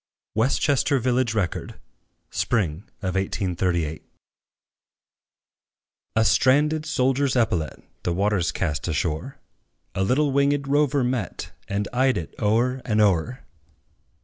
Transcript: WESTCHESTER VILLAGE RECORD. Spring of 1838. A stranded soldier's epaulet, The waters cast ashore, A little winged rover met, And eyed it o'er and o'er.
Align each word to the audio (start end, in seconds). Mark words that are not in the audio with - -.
WESTCHESTER 0.33 0.97
VILLAGE 0.97 1.35
RECORD. 1.35 1.75
Spring 2.31 2.85
of 3.03 3.13
1838. 3.13 4.01
A 6.15 6.25
stranded 6.25 6.87
soldier's 6.87 7.35
epaulet, 7.35 7.83
The 8.01 8.11
waters 8.11 8.51
cast 8.51 8.87
ashore, 8.87 9.37
A 9.93 10.03
little 10.03 10.31
winged 10.31 10.67
rover 10.67 11.03
met, 11.03 11.51
And 11.67 11.87
eyed 11.93 12.17
it 12.17 12.33
o'er 12.41 12.81
and 12.83 12.99
o'er. 12.99 13.45